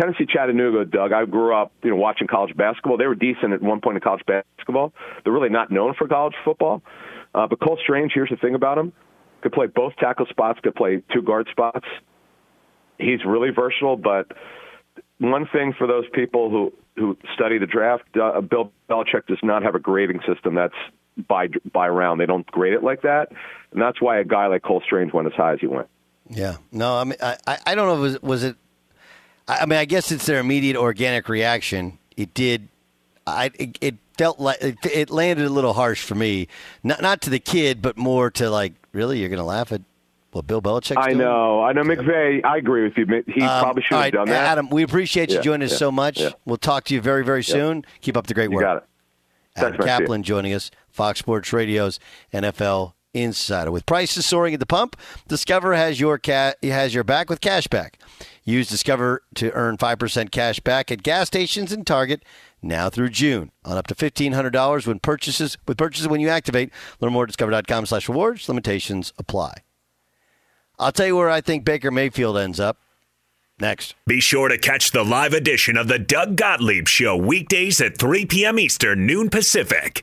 [0.00, 1.12] Tennessee Chattanooga, Doug.
[1.12, 2.96] I grew up, you know, watching college basketball.
[2.96, 4.92] They were decent at one point in college basketball.
[5.24, 6.82] They're really not known for college football.
[7.34, 8.92] Uh, but Cole Strange, here's the thing about him:
[9.42, 11.86] could play both tackle spots, could play two guard spots.
[12.98, 13.96] He's really versatile.
[13.96, 14.30] But
[15.18, 19.64] one thing for those people who who study the draft, uh, Bill Belichick does not
[19.64, 20.74] have a grading system that's
[21.28, 22.20] by by round.
[22.20, 23.30] They don't grade it like that,
[23.72, 25.88] and that's why a guy like Cole Strange went as high as he went.
[26.28, 28.00] Yeah, no, I mean, I, I don't know.
[28.00, 28.56] Was was it?
[29.46, 31.98] I mean, I guess it's their immediate organic reaction.
[32.16, 32.68] It did.
[33.26, 36.48] I it, it felt like it, it, landed a little harsh for me.
[36.82, 39.82] Not not to the kid, but more to like, really, you're going to laugh at
[40.32, 40.96] what Bill Belichick.
[40.96, 41.62] I know.
[41.62, 42.44] I know McVay.
[42.44, 43.06] I agree with you.
[43.26, 44.46] He um, probably should have right, done that.
[44.46, 46.20] Adam, we appreciate you yeah, joining us yeah, so much.
[46.20, 46.30] Yeah.
[46.44, 47.84] We'll talk to you very very soon.
[48.00, 48.64] Keep up the great you work.
[48.64, 48.84] got it.
[49.56, 51.98] Adam Caplan joining us, Fox Sports Radio's
[52.32, 53.70] NFL Insider.
[53.72, 57.66] With prices soaring at the pump, Discover has your ca- has your back with cash
[57.66, 57.98] back.
[58.44, 62.24] Use Discover to earn 5% cash back at gas stations and Target
[62.62, 66.70] now through June on up to $1,500 when purchases with purchases when you activate.
[67.00, 68.48] Learn more at discover.com slash rewards.
[68.48, 69.54] Limitations apply.
[70.78, 72.78] I'll tell you where I think Baker Mayfield ends up.
[73.60, 73.94] Next.
[74.06, 78.26] Be sure to catch the live edition of the Doug Gottlieb Show weekdays at 3
[78.26, 78.58] p.m.
[78.58, 80.02] Eastern, noon Pacific.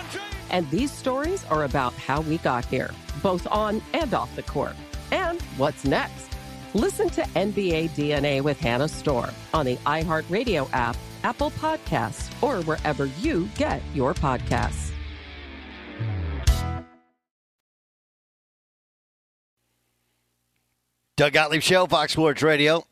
[0.51, 2.91] And these stories are about how we got here,
[3.23, 4.75] both on and off the court.
[5.11, 6.29] And what's next?
[6.73, 13.05] Listen to NBA DNA with Hannah Storm on the iHeartRadio app, Apple Podcasts, or wherever
[13.05, 14.91] you get your podcasts.
[21.17, 22.85] Doug Gottlieb Show, Fox Sports Radio.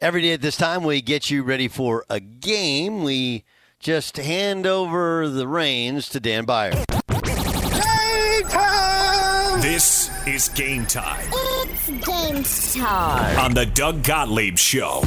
[0.00, 3.02] Every day at this time, we get you ready for a game.
[3.02, 3.44] We
[3.80, 6.72] just hand over the reins to Dan Beyer.
[6.72, 9.60] Game time!
[9.60, 13.38] This is game time It's game time.
[13.38, 15.02] on the Doug Gottlieb Show.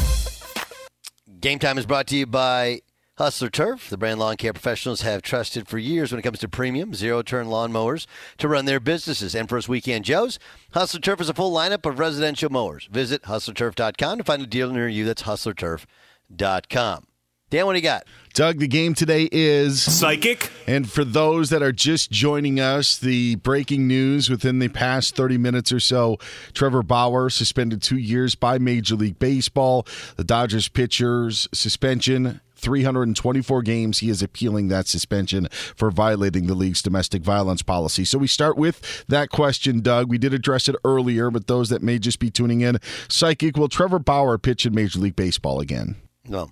[1.40, 2.82] Game time is brought to you by
[3.18, 3.90] Hustler Turf.
[3.90, 7.22] The brand lawn care professionals have trusted for years when it comes to premium zero
[7.22, 8.08] turn lawn mowers
[8.38, 9.34] to run their businesses.
[9.36, 10.38] And for us weekend Joes,
[10.74, 12.88] Hustler Turf is a full lineup of residential mowers.
[12.92, 15.06] Visit hustlerturf.com to find a dealer near you.
[15.06, 17.06] That's hustlerturf.com.
[17.52, 18.06] Dan, what do you got?
[18.34, 20.50] Doug, the game today is Psychic.
[20.68, 25.38] And for those that are just joining us, the breaking news within the past 30
[25.38, 26.18] minutes or so
[26.54, 29.86] Trevor Bauer suspended two years by Major League Baseball.
[30.16, 34.00] The Dodgers pitcher's suspension 324 games.
[34.00, 38.06] He is appealing that suspension for violating the league's domestic violence policy.
[38.06, 40.08] So we start with that question, Doug.
[40.08, 42.78] We did address it earlier, but those that may just be tuning in,
[43.10, 45.98] psychic, will Trevor Bauer pitch in Major League Baseball again?
[46.26, 46.50] No.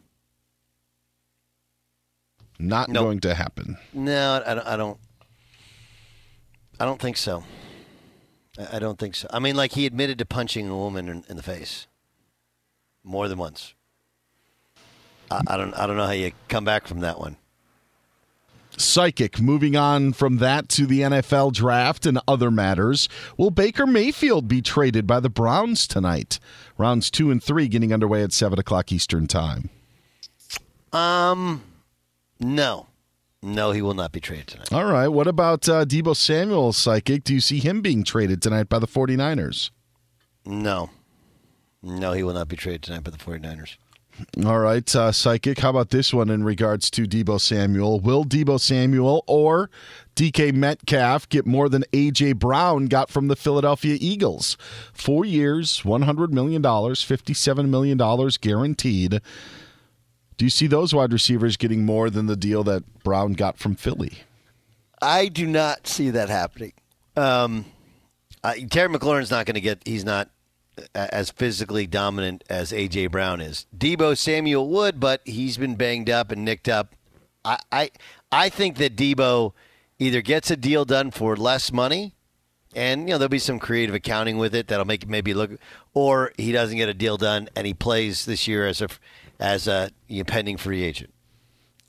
[2.59, 3.03] Not Nope.
[3.03, 3.77] going to happen.
[3.93, 4.67] No, I don't.
[4.67, 4.97] I don't,
[6.79, 7.43] I don't think so.
[8.73, 9.27] I don't think so.
[9.31, 11.87] I mean, like he admitted to punching a woman in, in the face
[13.03, 13.73] more than once.
[15.31, 15.73] I, I don't.
[15.73, 17.37] I don't know how you come back from that one.
[18.77, 23.09] Psychic, moving on from that to the NFL draft and other matters.
[23.35, 26.39] Will Baker Mayfield be traded by the Browns tonight?
[26.77, 29.69] Rounds two and three getting underway at 7 o'clock Eastern Time.
[30.93, 31.61] Um,
[32.39, 32.87] no,
[33.41, 34.73] no, he will not be traded tonight.
[34.73, 35.07] All right.
[35.07, 37.23] What about uh, Deebo Samuel, Psychic?
[37.23, 39.71] Do you see him being traded tonight by the 49ers?
[40.45, 40.89] No,
[41.81, 43.77] no, he will not be traded tonight by the 49ers.
[44.45, 45.59] All right, uh, Psychic.
[45.59, 48.01] How about this one in regards to Deebo Samuel?
[48.01, 49.69] Will Deebo Samuel or
[50.15, 52.33] DK Metcalf get more than A.J.
[52.33, 54.57] Brown got from the Philadelphia Eagles?
[54.91, 59.21] Four years, $100 million, $57 million guaranteed.
[60.39, 63.75] Do you see those wide receivers getting more than the deal that Brown got from
[63.75, 64.19] Philly?
[65.01, 66.71] I do not see that happening.
[67.17, 67.65] Um,
[68.41, 69.81] uh, Terry McLaurin's not going to get.
[69.83, 70.29] He's not
[70.95, 73.65] as physically dominant as AJ Brown is.
[73.77, 76.95] Deebo Samuel would, but he's been banged up and nicked up.
[77.43, 77.91] I, I,
[78.31, 79.51] I think that Deebo
[79.99, 82.15] either gets a deal done for less money,
[82.73, 85.51] and you know there'll be some creative accounting with it that'll make it maybe look,
[85.93, 88.87] or he doesn't get a deal done and he plays this year as a
[89.39, 91.13] as a you know, pending free agent.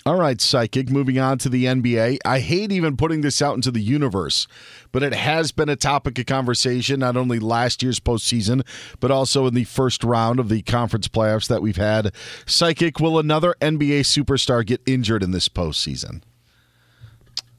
[0.07, 2.19] All right, Psychic, moving on to the NBA.
[2.25, 4.47] I hate even putting this out into the universe,
[4.93, 8.67] but it has been a topic of conversation, not only last year's postseason,
[8.99, 12.15] but also in the first round of the conference playoffs that we've had.
[12.47, 16.23] Psychic, will another NBA superstar get injured in this postseason?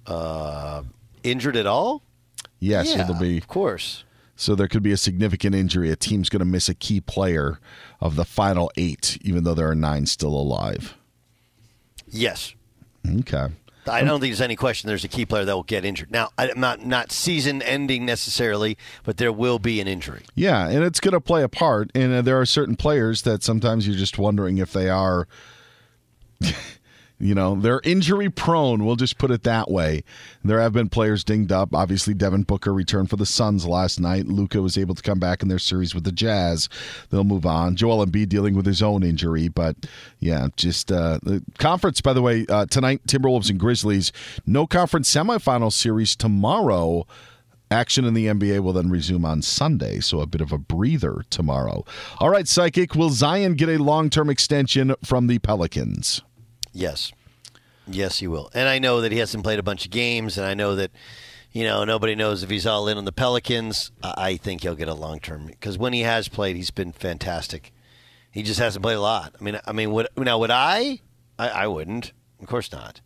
[0.08, 0.82] Uh,
[1.22, 2.02] injured at all?
[2.60, 3.38] Yes, Yeah, it'll be.
[3.38, 4.04] Of course.
[4.42, 5.92] So there could be a significant injury.
[5.92, 7.60] A team's going to miss a key player
[8.00, 10.98] of the final eight, even though there are nine still alive.
[12.08, 12.56] Yes.
[13.08, 13.50] Okay.
[13.88, 16.10] I don't think there's any question there's a key player that will get injured.
[16.10, 20.24] Now, I'm not not season ending necessarily, but there will be an injury.
[20.34, 21.92] Yeah, and it's going to play a part.
[21.94, 25.28] And uh, there are certain players that sometimes you're just wondering if they are,
[27.22, 28.84] you know, they're injury prone.
[28.84, 30.04] We'll just put it that way.
[30.44, 31.76] There have been players dinged up.
[31.76, 34.28] Obviously, Devin Booker returned for the Suns last night.
[34.28, 36.68] Luka was able to come back in their series with the Jazz.
[37.10, 37.76] They'll move on.
[37.76, 39.76] Joel Embiid dealing with his own injury, but
[40.20, 42.02] yeah, just uh, the conference.
[42.02, 44.12] By the way, uh, tonight Timberwolves and Grizzlies.
[44.46, 47.06] No conference semifinal series tomorrow.
[47.70, 51.24] Action in the NBA will then resume on Sunday, so a bit of a breather
[51.30, 51.86] tomorrow.
[52.20, 56.22] All right, Psychic, will Zion get a long term extension from the Pelicans?
[56.74, 57.12] Yes.
[57.88, 58.50] Yes, he will.
[58.54, 60.92] And I know that he hasn't played a bunch of games, and I know that,
[61.52, 63.92] you know, nobody knows if he's all in on the Pelicans.
[64.04, 67.74] I think he'll get a long term because when he has played, he's been fantastic.
[68.32, 69.36] He just hasn't played a lot.
[69.40, 71.02] I mean, I mean, would now would I?
[71.38, 73.02] I, I wouldn't, of course not.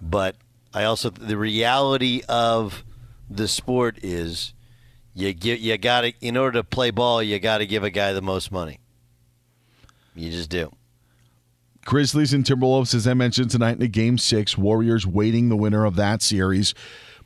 [0.00, 0.36] But
[0.74, 2.84] I also the reality of
[3.28, 4.54] the sport is
[5.14, 7.90] you get you got to in order to play ball, you got to give a
[7.90, 8.80] guy the most money.
[10.16, 10.72] You just do.
[11.84, 15.84] Grizzlies and Timberwolves, as I mentioned tonight in the game six, Warriors waiting the winner
[15.84, 16.74] of that series.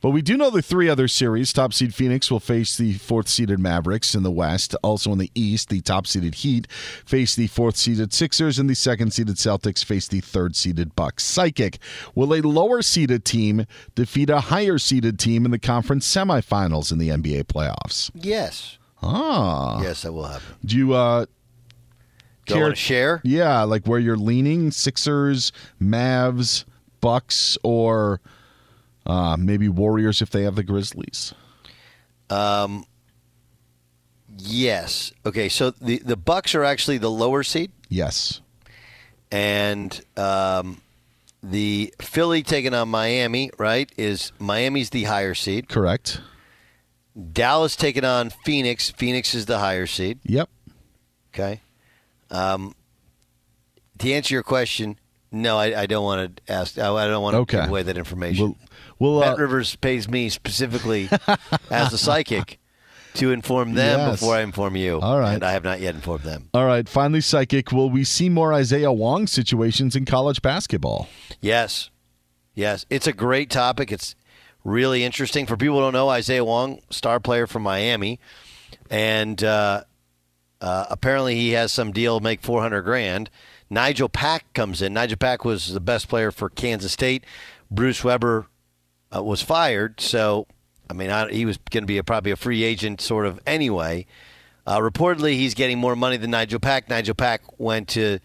[0.05, 1.51] But we do know the three other series.
[1.51, 4.77] Top seed Phoenix will face the fourth seeded Mavericks in the West.
[4.83, 8.75] Also in the East, the top seeded Heat face the fourth seeded Sixers, and the
[8.75, 11.25] second seeded Celtics face the third seeded Bucks.
[11.25, 11.79] Psychic.
[12.15, 16.99] Will a lower seeded team defeat a higher seeded team in the conference semifinals in
[16.99, 18.11] the NBA playoffs?
[18.15, 18.77] Yes.
[19.03, 19.81] Ah.
[19.81, 20.55] Yes, that will happen.
[20.67, 21.25] Do you uh
[22.47, 23.21] Do wanna share?
[23.25, 26.65] Yeah, like where you're leaning, Sixers, Mavs,
[27.01, 28.21] Bucks, or
[29.07, 31.35] uh maybe Warriors if they have the Grizzlies.
[32.31, 32.85] Um,
[34.39, 35.13] yes.
[35.27, 35.49] Okay.
[35.49, 38.41] So the the Bucks are actually the lower seed, Yes.
[39.31, 40.81] and um,
[41.43, 43.51] the Philly taking on Miami.
[43.59, 43.91] Right?
[43.97, 45.69] Is Miami's the higher seed?
[45.69, 46.21] Correct.
[47.33, 48.91] Dallas taking on Phoenix.
[48.91, 50.19] Phoenix is the higher seed.
[50.25, 50.49] Yep.
[51.33, 51.61] Okay.
[52.31, 52.75] Um,
[53.99, 54.99] to answer your question,
[55.31, 56.79] no, I, I don't want to ask.
[56.79, 57.61] I, I don't want to Okay.
[57.61, 58.57] give away that information.
[58.99, 61.09] Well, Bet uh, Rivers pays me specifically
[61.71, 62.59] as a psychic
[63.15, 64.21] to inform them Yes.
[64.21, 65.01] before I inform you.
[65.01, 65.35] All right.
[65.35, 66.49] And I have not yet informed them.
[66.55, 71.09] All right, finally psychic, will we see more Isaiah Wong situations in college basketball?
[71.41, 71.91] Yes.
[72.55, 72.87] Yes.
[72.91, 73.91] It's a great topic.
[73.93, 74.15] It's
[74.65, 75.47] really interesting.
[75.47, 78.19] For people who don't know, Isaiah Wong, star player from Miami,
[78.91, 79.85] and uh,
[80.65, 83.29] uh, apparently he has some deal make 400 grand.
[83.69, 84.95] Nigel Pack comes in.
[84.95, 87.23] Nigel Pack was the best player for Kansas State.
[87.71, 88.47] Bruce Weber
[89.15, 90.47] uh, was fired, so
[90.89, 93.41] I mean, I, he was going to be a, probably a free agent sort of
[93.47, 94.07] anyway.
[94.67, 96.89] Uh, reportedly, he's getting more money than Nigel Pack.
[96.89, 98.21] Nigel Pack went to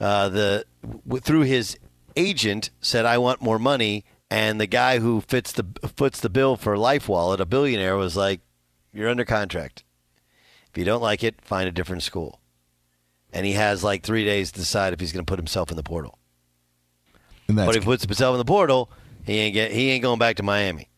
[0.00, 1.76] uh, the w- through his
[2.16, 5.66] agent said, "I want more money," and the guy who fits the
[5.96, 8.40] foots the bill for LifeWallet, a billionaire, was like,
[8.90, 9.84] "You're under contract.
[10.70, 12.40] If you don't like it, find a different school."
[13.32, 15.76] And he has like three days to decide if he's going to put himself in
[15.76, 16.18] the portal.
[17.46, 18.90] And But if he puts himself in the portal,
[19.24, 20.88] he ain't get he ain't going back to Miami.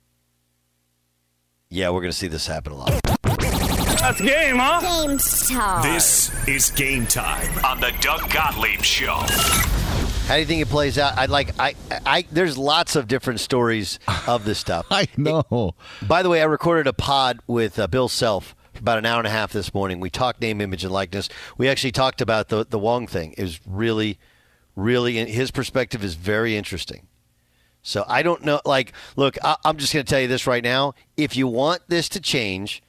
[1.69, 3.01] Yeah, we're going to see this happen a lot.
[4.01, 4.81] That's game, huh?
[5.07, 5.83] Game time.
[5.83, 9.15] This is game time on the Doug Gottlieb Show.
[10.27, 11.19] How do you think it plays out?
[11.19, 11.75] I like I
[12.07, 14.87] I there's lots of different stories of this stuff.
[14.91, 15.75] I know.
[16.07, 19.19] By the way, I recorded a pod with uh, Bill Self for about an hour
[19.19, 20.01] and a half this morning.
[20.01, 21.29] We talked name, image, and likeness.
[21.57, 23.35] We actually talked about the the Wong thing.
[23.37, 24.19] It was really,
[24.77, 27.07] really his perspective is very interesting.
[27.83, 28.61] So I don't know.
[28.65, 30.95] Like, look, I, I'm just going to tell you this right now.
[31.17, 32.83] If you want this to change,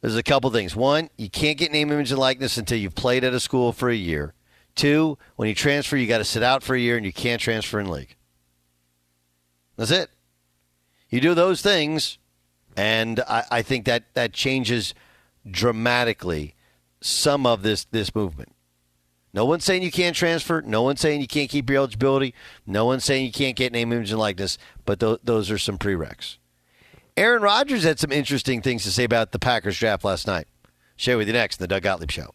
[0.00, 0.74] there's a couple things.
[0.74, 3.88] One, you can't get name, image, and likeness until you've played at a school for
[3.88, 4.34] a year.
[4.74, 7.40] Two, when you transfer, you got to sit out for a year and you can't
[7.40, 8.16] transfer in league.
[9.76, 10.10] That's it.
[11.08, 12.18] You do those things,
[12.80, 14.94] and I, I think that that changes
[15.48, 16.54] dramatically
[17.02, 18.54] some of this this movement.
[19.34, 20.62] No one's saying you can't transfer.
[20.62, 22.34] No one's saying you can't keep your eligibility.
[22.66, 24.56] No one's saying you can't get name, image, and likeness.
[24.86, 26.38] But th- those are some prereqs.
[27.18, 30.48] Aaron Rodgers had some interesting things to say about the Packers draft last night.
[30.96, 32.34] Share with you next in the Doug Gottlieb Show.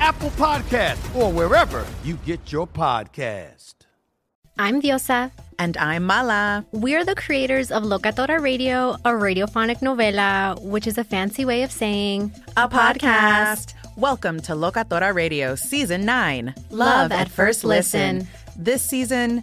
[0.00, 3.74] Apple Podcast, or wherever you get your podcast.
[4.58, 5.30] I'm Diosa.
[5.58, 6.64] And I'm Mala.
[6.72, 11.70] We're the creators of Locatora Radio, a radiophonic novela, which is a fancy way of
[11.70, 13.74] saying A podcast.
[13.96, 18.26] Welcome to Locatora Radio Season 9 Love at First Listen.
[18.56, 19.42] This season,